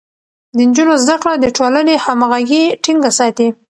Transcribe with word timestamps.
د 0.55 0.57
نجونو 0.67 0.93
زده 1.03 1.15
کړه 1.21 1.33
د 1.39 1.45
ټولنې 1.57 1.95
همغږي 2.05 2.63
ټينګه 2.83 3.11
ساتي. 3.19 3.47